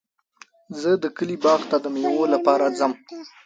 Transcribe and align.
زه 0.81 0.91
د 1.03 1.05
کلي 1.17 1.37
باغ 1.43 1.61
ته 1.69 1.77
د 1.83 1.85
مېوو 1.93 2.25
لپاره 2.35 2.65
ځم. 2.77 2.91